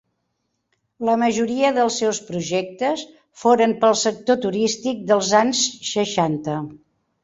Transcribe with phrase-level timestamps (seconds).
[1.09, 3.05] La majoria dels seus projectes
[3.45, 6.63] foren pel sector turístic dels anys seixanta.